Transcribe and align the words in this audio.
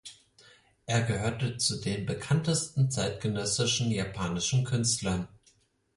Er 0.87 1.03
gehörte 1.03 1.57
zu 1.57 1.79
den 1.79 2.07
bekanntesten 2.07 2.89
zeitgenössischen 2.89 3.91
japanischen 3.91 4.63
Künstlern. 4.63 5.27